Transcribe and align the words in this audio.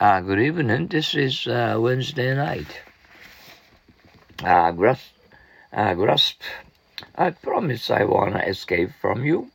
Uh, 0.00 0.20
good 0.20 0.38
evening. 0.38 0.86
This 0.86 1.12
is 1.16 1.48
uh, 1.48 1.76
Wednesday 1.76 2.32
night. 2.32 2.82
Uh, 4.44 4.70
grasp, 4.70 5.10
uh, 5.72 5.94
grasp. 5.94 6.40
I 7.16 7.30
promise 7.30 7.90
I 7.90 8.04
wanna 8.04 8.38
escape 8.46 8.90
from 9.00 9.24
you. 9.24 9.50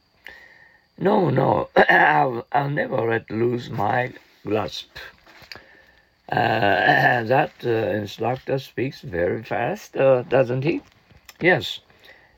No, 0.97 1.29
no, 1.29 1.69
I'll, 1.77 2.45
I'll 2.51 2.69
never 2.69 2.97
let 3.09 3.31
lose 3.31 3.69
my 3.69 4.11
grasp. 4.45 4.89
Uh, 6.29 6.35
that 7.23 7.53
uh, 7.63 7.69
instructor 7.69 8.59
speaks 8.59 8.99
very 8.99 9.43
fast, 9.43 9.95
uh, 9.95 10.23
doesn't 10.23 10.65
he? 10.65 10.81
Yes, 11.39 11.79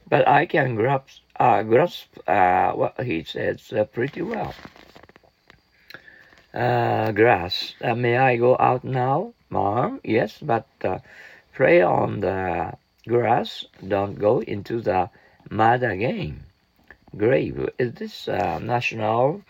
but 0.08 0.28
I 0.28 0.46
can 0.46 0.76
grasp, 0.76 1.22
uh, 1.40 1.64
grasp 1.64 2.16
what 2.28 3.02
he 3.02 3.24
says 3.24 3.74
pretty 3.94 4.22
well. 4.22 4.54
Uh, 6.56 7.12
grass. 7.12 7.74
Uh, 7.82 7.94
may 7.96 8.16
I 8.16 8.38
go 8.38 8.56
out 8.58 8.86
now, 8.86 9.34
Mom? 9.50 10.00
Yes, 10.06 10.38
but 10.42 10.66
uh, 10.86 11.00
pray 11.52 11.82
on 11.82 12.22
the 12.22 12.72
grass. 13.06 13.66
Don't 13.86 14.18
go 14.18 14.40
into 14.40 14.80
the 14.80 15.10
mud 15.50 15.84
again. 15.84 16.46
Grave. 17.18 17.70
Is 17.78 17.96
this 17.96 18.30
uh, 18.30 18.60
National 18.60 19.42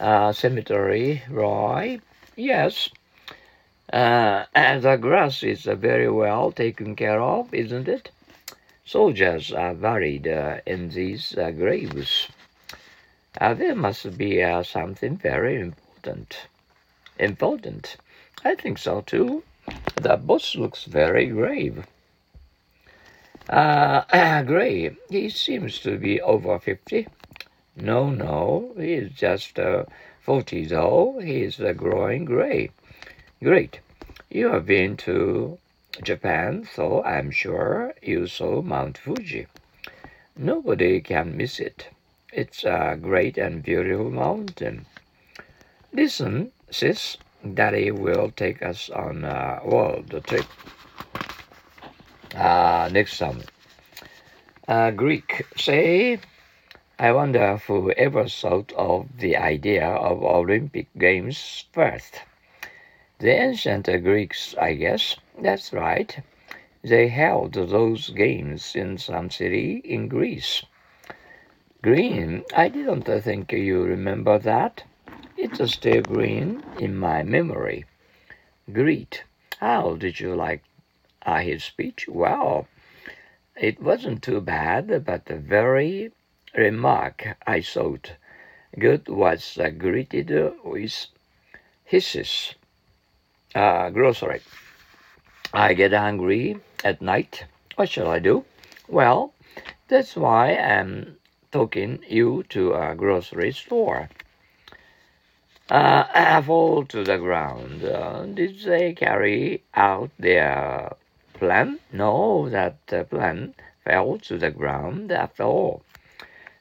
uh, 0.00 0.32
Cemetery, 0.32 1.22
Roy? 1.28 2.00
Yes. 2.36 2.88
Uh, 3.92 4.44
and 4.54 4.82
the 4.82 4.96
grass 4.96 5.42
is 5.42 5.68
uh, 5.68 5.74
very 5.74 6.10
well 6.10 6.52
taken 6.52 6.96
care 6.96 7.20
of, 7.20 7.52
isn't 7.52 7.86
it? 7.86 8.10
Soldiers 8.86 9.52
are 9.52 9.74
buried 9.74 10.26
in 10.26 10.88
these 10.88 11.34
graves. 11.36 12.28
There 13.38 13.74
must 13.74 14.16
be 14.16 14.42
something 14.64 15.18
very 15.18 15.56
important. 15.56 15.83
Important? 16.06 16.36
Important? 17.18 17.96
I 18.44 18.54
think 18.56 18.76
so 18.76 19.00
too. 19.00 19.42
The 19.96 20.18
boss 20.18 20.54
looks 20.54 20.84
very 20.84 21.28
grave. 21.28 21.86
Uh, 23.48 24.42
Gray, 24.42 24.94
he 25.08 25.30
seems 25.30 25.80
to 25.80 25.96
be 25.96 26.20
over 26.20 26.58
50. 26.58 27.08
No, 27.76 28.10
no, 28.10 28.74
he 28.76 28.92
is 28.92 29.12
just 29.12 29.58
uh, 29.58 29.86
40 30.20 30.66
though. 30.66 31.20
He 31.20 31.40
is 31.40 31.58
uh, 31.58 31.72
growing 31.72 32.26
gray. 32.26 32.68
Great. 33.42 33.80
You 34.28 34.50
have 34.50 34.66
been 34.66 34.98
to 35.08 35.56
Japan, 36.02 36.68
so 36.70 37.02
I'm 37.02 37.30
sure 37.30 37.94
you 38.02 38.26
saw 38.26 38.60
Mount 38.60 38.98
Fuji. 38.98 39.46
Nobody 40.36 41.00
can 41.00 41.34
miss 41.34 41.58
it. 41.58 41.88
It's 42.30 42.62
a 42.62 42.98
great 43.00 43.38
and 43.38 43.62
beautiful 43.62 44.10
mountain. 44.10 44.84
Listen, 45.94 46.50
sis, 46.72 47.18
Daddy 47.54 47.92
will 47.92 48.32
take 48.32 48.64
us 48.64 48.90
on 48.90 49.24
a 49.24 49.60
world 49.64 50.10
trip. 50.26 50.44
Uh, 52.34 52.88
next 52.90 53.16
summer. 53.16 53.44
Uh, 54.66 54.90
Greek, 54.90 55.46
say, 55.56 56.18
I 56.98 57.12
wonder 57.12 57.58
who 57.58 57.92
ever 57.92 58.26
thought 58.28 58.72
of 58.72 59.06
the 59.18 59.36
idea 59.36 59.86
of 59.86 60.24
Olympic 60.24 60.88
Games 60.98 61.66
first. 61.72 62.22
The 63.20 63.30
ancient 63.30 63.86
Greeks, 63.86 64.56
I 64.60 64.74
guess. 64.74 65.16
That's 65.40 65.72
right. 65.72 66.18
They 66.82 67.06
held 67.06 67.54
those 67.54 68.10
games 68.10 68.74
in 68.74 68.98
some 68.98 69.30
city 69.30 69.80
in 69.84 70.08
Greece. 70.08 70.64
Green, 71.82 72.42
I 72.56 72.68
didn't 72.68 73.04
think 73.22 73.52
you 73.52 73.84
remember 73.84 74.40
that. 74.40 74.82
It's 75.36 75.72
still 75.72 76.00
green 76.02 76.62
in 76.78 76.96
my 76.96 77.24
memory. 77.24 77.86
Greet, 78.72 79.24
how 79.58 79.96
did 79.96 80.20
you 80.20 80.34
like 80.34 80.62
uh, 81.26 81.40
his 81.40 81.64
speech? 81.64 82.06
Well, 82.08 82.68
it 83.56 83.80
wasn't 83.80 84.22
too 84.22 84.40
bad, 84.40 85.04
but 85.04 85.26
the 85.26 85.36
very 85.36 86.12
remark 86.56 87.36
I 87.46 87.62
thought 87.62 88.12
good 88.78 89.08
was 89.08 89.58
uh, 89.58 89.70
greeted 89.70 90.30
with 90.64 91.06
hisses. 91.84 92.54
Uh, 93.54 93.90
grocery. 93.90 94.40
I 95.52 95.74
get 95.74 95.92
hungry 95.92 96.60
at 96.84 97.02
night. 97.02 97.44
What 97.74 97.88
shall 97.88 98.08
I 98.08 98.18
do? 98.18 98.44
Well, 98.88 99.34
that's 99.88 100.16
why 100.16 100.56
I'm 100.56 101.16
taking 101.52 102.04
you 102.08 102.44
to 102.50 102.74
a 102.74 102.94
grocery 102.94 103.52
store. 103.52 104.08
Uh, 105.70 106.42
fall 106.42 106.84
to 106.84 107.02
the 107.02 107.16
ground. 107.16 107.82
Uh, 107.82 108.26
did 108.26 108.60
they 108.64 108.92
carry 108.92 109.62
out 109.74 110.10
their 110.18 110.94
plan? 111.32 111.78
No, 111.90 112.50
that 112.50 112.76
uh, 112.92 113.04
plan 113.04 113.54
fell 113.82 114.18
to 114.18 114.36
the 114.36 114.50
ground 114.50 115.10
after 115.10 115.44
all. 115.44 115.82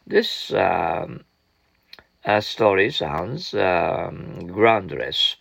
This 0.07 0.53
um, 0.53 1.25
uh, 2.23 2.39
story 2.39 2.91
sounds 2.91 3.53
um, 3.53 4.47
groundless. 4.47 5.35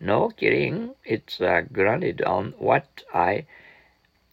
No 0.00 0.30
kidding, 0.30 0.94
it's 1.04 1.38
grounded 1.70 2.22
on 2.22 2.54
what 2.58 3.04
I 3.12 3.44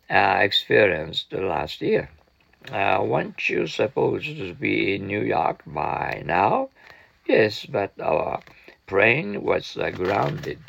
experienced 0.09 1.33
last 1.33 1.81
year. 1.81 2.09
Uh, 2.71 3.03
weren't 3.05 3.49
you 3.49 3.67
supposed 3.67 4.37
to 4.37 4.53
be 4.53 4.95
in 4.95 5.07
New 5.07 5.21
York 5.21 5.63
by 5.67 6.23
now? 6.25 6.69
Yes, 7.27 7.65
but 7.65 7.93
our 7.99 8.41
plane 8.89 9.43
was 9.43 9.77
uh, 9.77 9.91
grounded. 9.91 10.59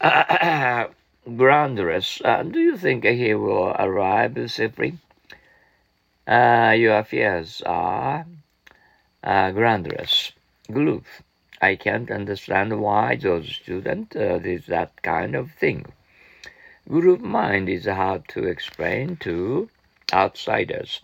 groundless. 1.36 2.22
Uh, 2.24 2.42
do 2.42 2.58
you 2.58 2.78
think 2.78 3.04
he 3.04 3.34
will 3.34 3.76
arrive 3.78 4.50
safely? 4.50 4.94
Uh, 6.26 6.74
your 6.78 7.04
fears 7.04 7.60
are 7.66 8.24
uh, 9.22 9.50
groundless. 9.50 10.32
Gloop. 10.70 11.04
I 11.60 11.76
can't 11.76 12.10
understand 12.10 12.80
why 12.80 13.16
those 13.16 13.48
students 13.48 14.16
uh, 14.16 14.38
did 14.42 14.64
that 14.68 15.02
kind 15.02 15.36
of 15.36 15.50
thing. 15.52 15.84
Group 16.88 17.20
mind 17.20 17.68
is 17.68 17.84
hard 17.84 18.26
to 18.28 18.46
explain 18.46 19.16
to 19.16 19.68
outsiders. 20.10 21.02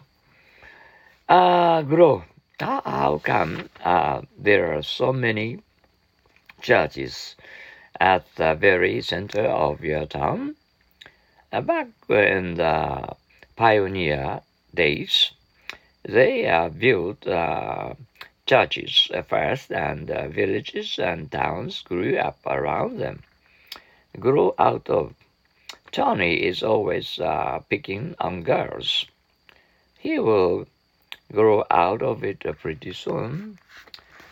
Uh, 1.29 1.83
grow. 1.83 2.25
How, 2.59 3.21
come 3.23 3.69
uh, 3.85 4.23
there 4.39 4.75
are 4.75 4.83
so 4.83 5.13
many 5.13 5.61
churches 6.63 7.37
at 8.01 8.25
the 8.37 8.55
very 8.55 9.03
center 9.03 9.43
of 9.43 9.85
your 9.85 10.07
town? 10.07 10.57
Uh, 11.53 11.61
back 11.61 11.89
in 12.09 12.55
the 12.55 13.15
pioneer 13.57 14.41
days, 14.75 15.33
they 16.03 16.47
uh, 16.47 16.71
built 16.71 17.27
uh, 17.27 17.93
churches 18.47 19.11
first, 19.29 19.71
and 19.71 20.11
uh, 20.11 20.29
villages 20.29 20.99
and 20.99 21.31
towns 21.31 21.83
grew 21.83 22.17
up 22.17 22.39
around 22.47 22.99
them. 22.99 23.23
Grew 24.19 24.55
out 24.59 24.89
of. 24.89 25.13
Tony 25.93 26.37
is 26.37 26.63
always 26.63 27.21
uh, 27.21 27.61
picking 27.69 28.15
on 28.19 28.45
girls. 28.45 29.05
He 29.99 30.19
will 30.19 30.67
grow 31.37 31.63
out 31.71 32.03
of 32.03 32.25
it 32.25 32.41
pretty 32.63 32.95
soon. 32.95 33.59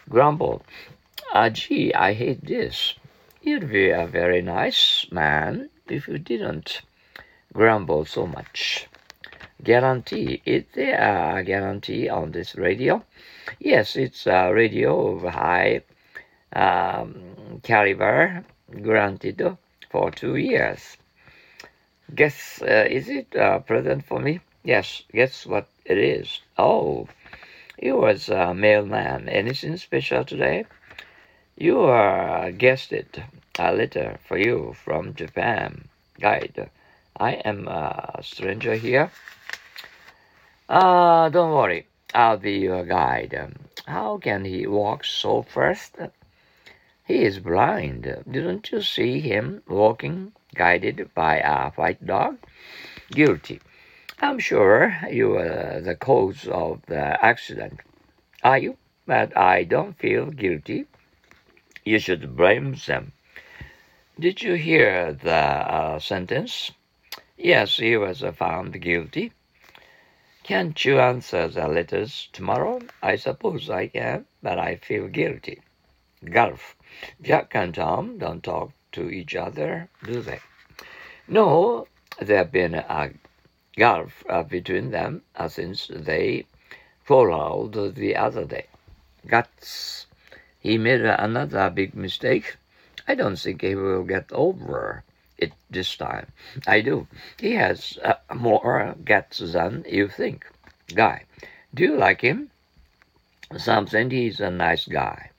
Grumble. 0.09 0.63
Ah, 1.35 1.51
gee, 1.51 1.93
I 1.93 2.15
hate 2.15 2.47
this. 2.47 2.95
You'd 3.43 3.69
be 3.69 3.91
a 3.91 4.07
very 4.07 4.41
nice 4.41 5.07
man 5.13 5.69
if 5.87 6.09
you 6.09 6.19
didn't 6.19 6.81
grumble 7.53 8.07
so 8.07 8.27
much. 8.27 8.89
Guarantee. 9.63 10.41
Is 10.47 10.65
there 10.75 10.97
a 10.97 11.45
guarantee 11.45 12.09
on 12.09 12.33
this 12.33 12.57
radio? 12.57 13.05
Yes, 13.59 13.97
it's 13.97 14.27
a 14.27 14.51
radio 14.53 15.17
of 15.17 15.23
high 15.33 15.83
um, 16.57 17.61
caliber, 17.63 18.45
granted 18.83 19.43
for 19.91 20.11
two 20.11 20.37
years. 20.37 20.97
Guess, 22.15 22.63
uh, 22.63 22.87
is 22.89 23.09
it 23.11 23.35
a 23.35 23.61
present 23.61 24.05
for 24.05 24.21
me? 24.21 24.41
Yes, 24.63 25.03
guess 25.13 25.45
what 25.47 25.69
it 25.85 25.99
is. 25.99 26.41
Oh, 26.57 27.09
you 27.81 27.97
was 27.97 28.29
a 28.29 28.55
mailman. 28.55 29.29
Anything 29.29 29.77
special 29.77 30.25
today? 30.25 30.65
You 31.57 31.81
are 31.81 32.47
uh, 32.47 32.51
guessed 32.51 32.93
it. 32.93 33.19
A 33.59 33.73
letter 33.73 34.19
for 34.27 34.37
you 34.37 34.75
from 34.85 35.15
Japan. 35.15 35.89
Guide. 36.21 36.71
I 37.17 37.33
am 37.45 37.69
a 37.69 38.21
stranger 38.23 38.75
here. 38.75 39.11
Uh, 40.69 41.29
don't 41.29 41.53
worry. 41.53 41.87
I'll 42.15 42.39
be 42.39 42.59
your 42.59 42.85
guide. 42.85 43.55
How 43.87 44.19
can 44.19 44.45
he 44.45 44.67
walk 44.67 45.05
so 45.05 45.43
fast? 45.43 45.97
He 47.05 47.23
is 47.23 47.39
blind. 47.39 48.03
Didn't 48.29 48.73
you 48.73 48.81
see 48.81 49.21
him 49.21 49.63
walking, 49.69 50.33
guided 50.55 51.11
by 51.15 51.39
a 51.39 51.71
white 51.73 52.05
dog? 52.07 52.39
Guilty. 53.11 53.61
I'm 54.21 54.39
sure 54.39 54.97
you 55.11 55.31
were 55.31 55.81
the 55.81 55.95
cause 55.95 56.49
of 56.49 56.83
the 56.87 57.25
accident. 57.25 57.81
Are 58.43 58.59
you? 58.59 58.77
But 59.07 59.37
I 59.37 59.65
don't 59.65 59.99
feel 59.99 60.27
guilty. 60.31 60.87
you 61.85 61.99
should 61.99 62.37
blame 62.37 62.75
them. 62.87 63.13
Did 64.19 64.43
you 64.43 64.55
hear 64.55 65.13
the 65.13 65.33
uh, 65.33 65.99
sentence? 65.99 66.71
Yes, 67.37 67.77
he 67.79 67.97
was 67.97 68.23
found 68.37 68.81
guilty. 68.81 69.33
Can't 70.45 70.85
you 70.85 71.01
answer 71.01 71.49
the 71.49 71.67
letters 71.69 72.29
tomorrow? 72.33 72.81
I 73.03 73.17
suppose 73.17 73.69
I 73.71 73.89
can, 73.89 74.27
but 74.43 74.59
I 74.59 74.77
feel 74.77 75.09
guilty. 75.09 75.61
Gulf. 76.25 76.77
Jack 77.21 77.55
and 77.55 77.75
Tom 77.75 78.19
don't 78.19 78.43
talk 78.43 78.73
to 78.93 79.11
each 79.11 79.35
other, 79.35 79.89
do 80.05 80.21
they? 80.23 80.41
No, 81.27 81.89
there 82.21 82.39
have 82.39 82.53
been 82.53 82.75
a 82.75 83.11
gulf 83.77 84.25
between 84.49 84.91
them 84.91 85.23
since 85.49 85.91
they 85.93 86.47
followed 87.05 87.95
the 87.95 88.17
other 88.17 88.45
day. 88.45 88.67
Guts. 89.27 90.07
He 90.61 90.79
made 90.79 91.03
another 91.03 91.71
big 91.71 91.95
mistake. 91.95 92.57
I 93.07 93.15
don't 93.15 93.37
think 93.37 93.61
he 93.61 93.75
will 93.75 94.05
get 94.05 94.33
over 94.33 95.03
it 95.37 95.53
this 95.71 95.97
time. 95.97 96.33
I 96.67 96.81
do. 96.81 97.07
He 97.39 97.53
has 97.53 97.99
uh, 98.03 98.15
more 98.35 98.95
guts 99.05 99.39
than 99.39 99.85
you 99.89 100.09
think. 100.09 100.47
Guy. 100.95 101.25
Do 101.75 101.83
you 101.83 101.97
like 101.97 102.23
him? 102.23 102.51
Something 103.57 104.11
he's 104.11 104.41
a 104.41 104.51
nice 104.51 104.87
guy. 104.87 105.31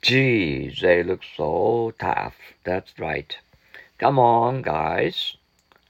Gee, 0.00 0.74
they 0.80 1.02
look 1.02 1.20
so 1.36 1.92
tough. 1.98 2.34
That's 2.64 2.98
right. 2.98 3.36
Come 3.98 4.18
on, 4.18 4.62
guys. 4.62 5.36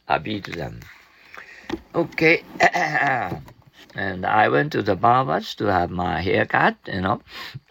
I 0.09 0.19
beat 0.19 0.45
them. 0.45 0.81
Okay. 1.95 2.43
and 3.95 4.25
I 4.27 4.49
went 4.49 4.73
to 4.73 4.83
the 4.83 4.97
barber's 4.97 5.55
to 5.57 5.67
have 5.67 5.91
my 5.91 6.21
hair 6.23 6.47
cut, 6.47 6.77
you 6.87 7.01
know, 7.01 7.21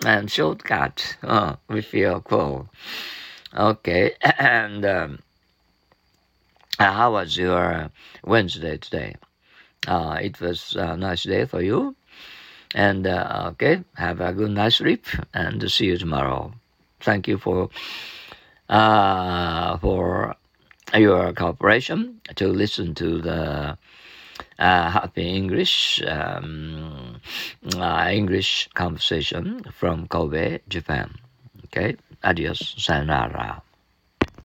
and 0.05 0.29
short 0.31 0.63
cut. 0.63 1.17
Oh, 1.23 1.57
we 1.67 1.81
feel 1.81 2.21
cool. 2.21 2.69
Okay. 3.55 4.13
And 4.37 4.85
um, 4.85 5.19
how 6.77 7.13
was 7.13 7.37
your 7.37 7.89
Wednesday 8.23 8.77
today? 8.77 9.15
Uh, 9.87 10.19
it 10.21 10.39
was 10.39 10.75
a 10.75 10.95
nice 10.95 11.23
day 11.23 11.45
for 11.45 11.61
you. 11.61 11.95
And 12.73 13.07
uh, 13.07 13.49
okay, 13.53 13.83
have 13.95 14.21
a 14.21 14.31
good 14.31 14.51
night's 14.51 14.77
sleep 14.77 15.05
and 15.33 15.69
see 15.69 15.87
you 15.87 15.97
tomorrow. 15.97 16.53
Thank 17.01 17.27
you 17.27 17.37
for 17.37 17.69
uh, 18.69 19.77
for 19.79 20.35
your 20.95 21.33
cooperation 21.33 22.21
to 22.35 22.47
listen 22.47 22.95
to 22.95 23.21
the 23.21 23.77
uh, 24.59 24.89
Happy 24.89 25.35
English 25.35 26.01
um, 26.07 27.19
uh, 27.75 28.09
English 28.11 28.69
conversation 28.73 29.63
from 29.73 30.07
Kobe, 30.07 30.59
Japan. 30.67 31.15
Okay, 31.65 31.95
adios, 32.23 32.75
sayonara. 32.77 33.61